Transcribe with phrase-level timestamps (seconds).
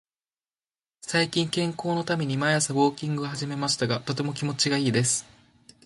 [1.03, 5.27] 最近、健康のために毎朝ウォーキングを始めましたが、とても気持ちがいいです。